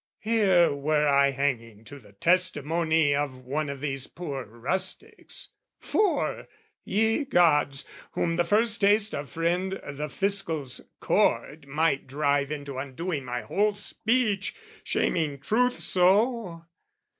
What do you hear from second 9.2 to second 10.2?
friend the